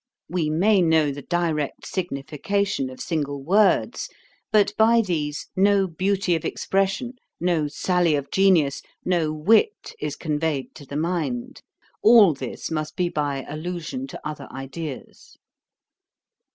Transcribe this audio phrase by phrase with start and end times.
[0.27, 4.09] We may know the direct signification of single words;
[4.51, 10.73] but by these no beauty of expression, no sally of genius, no wit is conveyed
[10.73, 11.61] to the mind.
[12.01, 15.37] All this must be by allusion to other ideas.